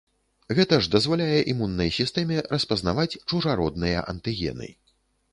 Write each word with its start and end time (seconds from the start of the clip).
Гэта 0.59 0.77
ж 0.85 0.89
дазваляе 0.93 1.41
імуннай 1.51 1.91
сістэме 1.97 2.37
распазнаваць 2.53 3.19
чужародныя 3.33 3.99
антыгены. 4.15 4.71